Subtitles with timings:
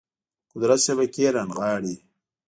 [0.53, 1.95] قدرت شبکې رانغاړي